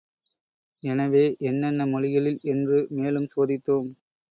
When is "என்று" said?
2.45-2.87